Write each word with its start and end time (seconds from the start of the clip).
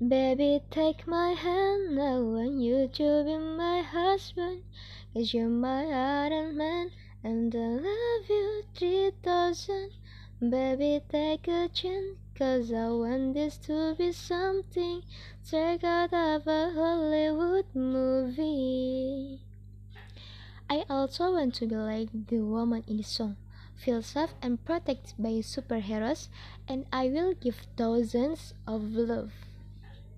Baby, 0.00 0.62
take 0.70 1.08
my 1.08 1.32
hand, 1.32 1.96
now 1.96 2.34
and 2.34 2.62
you 2.62 2.86
to 2.86 3.24
be 3.24 3.36
my 3.36 3.82
husband. 3.82 4.62
Cause 5.12 5.34
you're 5.34 5.48
my 5.48 5.86
Iron 5.86 6.56
Man, 6.56 6.92
and 7.24 7.52
I 7.52 7.58
love 7.58 8.28
you 8.30 8.62
3000. 8.76 9.90
Baby, 10.40 11.02
take 11.08 11.48
a 11.48 11.68
chance, 11.74 12.16
cause 12.36 12.72
I 12.72 12.86
want 12.90 13.34
this 13.34 13.56
to 13.66 13.96
be 13.98 14.12
something 14.12 15.02
Take 15.50 15.82
out 15.82 16.12
of 16.12 16.46
a 16.46 16.70
Hollywood 16.70 17.64
movie. 17.74 19.40
I 20.68 20.84
also 20.90 21.32
want 21.32 21.54
to 21.54 21.66
be 21.66 21.74
like 21.74 22.10
the 22.28 22.40
woman 22.42 22.84
in 22.86 22.98
the 22.98 23.02
song, 23.02 23.36
feel 23.74 24.02
safe 24.02 24.34
and 24.42 24.62
protected 24.62 25.14
by 25.18 25.40
superheroes, 25.40 26.28
and 26.68 26.84
I 26.92 27.08
will 27.08 27.32
give 27.32 27.66
thousands 27.76 28.52
of 28.66 28.92
love. 28.92 29.47